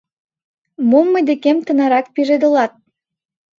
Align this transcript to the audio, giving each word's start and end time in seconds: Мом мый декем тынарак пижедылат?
Мом 0.89 1.05
мый 1.13 1.23
декем 1.29 1.57
тынарак 1.65 2.05
пижедылат? 2.13 2.73